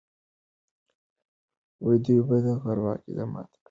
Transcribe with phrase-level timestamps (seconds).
[2.03, 3.59] دوی به د غرب عقیده ماته کړې وي.